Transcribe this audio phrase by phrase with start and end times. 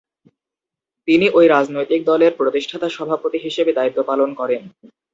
[1.07, 4.61] তিনি ঐ রাজনৈতিক দলের প্রতিষ্ঠাতা সভাপতি হিসেবে দায়িত্ব পালন করেন।